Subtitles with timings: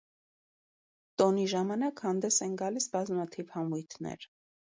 [1.21, 4.27] Տոնի ժամանակ հանդես են գալիս բազմաթիվ համույթներ։